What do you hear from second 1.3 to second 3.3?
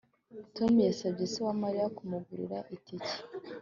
se wa Mariya kumugurira itike